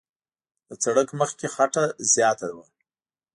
[0.67, 2.65] د سړک مخ کې خټه زیاته وه.